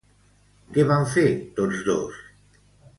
[0.77, 1.27] Què van fer
[1.61, 2.21] tots dos?